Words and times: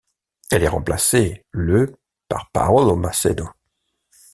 Elle 0.49 0.63
est 0.63 0.67
remplacée 0.67 1.45
le 1.51 1.95
par 2.27 2.49
Paulo 2.51 2.95
Macedo. 2.95 3.47